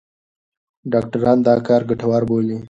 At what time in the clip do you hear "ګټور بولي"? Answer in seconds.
1.89-2.57